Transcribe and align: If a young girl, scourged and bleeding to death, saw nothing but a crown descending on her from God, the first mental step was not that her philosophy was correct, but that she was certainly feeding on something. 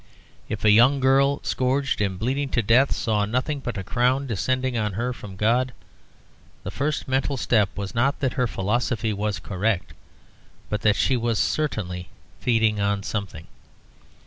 If 0.49 0.65
a 0.65 0.71
young 0.71 0.99
girl, 0.99 1.41
scourged 1.43 2.01
and 2.01 2.17
bleeding 2.17 2.49
to 2.57 2.63
death, 2.63 2.91
saw 2.91 3.23
nothing 3.25 3.59
but 3.59 3.77
a 3.77 3.83
crown 3.83 4.25
descending 4.25 4.75
on 4.75 4.93
her 4.93 5.13
from 5.13 5.35
God, 5.35 5.73
the 6.63 6.71
first 6.71 7.07
mental 7.07 7.37
step 7.37 7.69
was 7.77 7.93
not 7.93 8.19
that 8.19 8.33
her 8.33 8.47
philosophy 8.47 9.13
was 9.13 9.37
correct, 9.37 9.93
but 10.71 10.81
that 10.81 10.95
she 10.95 11.15
was 11.15 11.37
certainly 11.37 12.09
feeding 12.39 12.79
on 12.79 13.03
something. 13.03 13.45